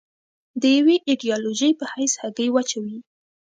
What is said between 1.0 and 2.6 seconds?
ایدیالوژۍ په حیث هګۍ